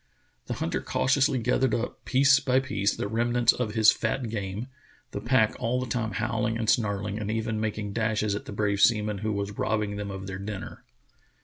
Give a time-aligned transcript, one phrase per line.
[0.47, 4.65] The hunter cautiously gathered up, piece by piece, the remnants of his fat game,
[5.11, 8.81] the pack all the time howling and snarling and even making dashes at the brave
[8.81, 10.83] seaman who was robbing them of their dinner.